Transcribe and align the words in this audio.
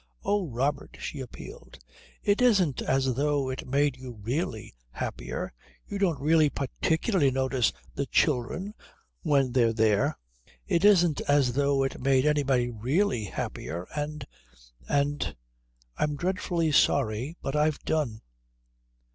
Oh, 0.23 0.47
Robert," 0.47 0.97
she 0.99 1.19
appealed, 1.19 1.77
"it 2.23 2.41
isn't 2.41 2.81
as 2.81 3.13
though 3.13 3.51
it 3.51 3.67
made 3.67 3.97
you 3.97 4.13
really 4.13 4.73
happier 4.89 5.53
you 5.85 5.99
don't 5.99 6.19
really 6.19 6.49
particularly 6.49 7.29
notice 7.29 7.71
the 7.93 8.07
children 8.07 8.73
when 9.21 9.51
they're 9.51 9.73
there 9.73 10.17
it 10.65 10.83
isn't 10.83 11.21
as 11.27 11.53
though 11.53 11.83
it 11.83 12.01
made 12.01 12.25
anybody 12.25 12.71
really 12.71 13.25
happier 13.25 13.87
and 13.95 14.25
and 14.89 15.35
I'm 15.97 16.15
dreadfully 16.15 16.71
sorry, 16.71 17.37
but 17.43 17.55
I've 17.55 17.77
done." 17.85 18.21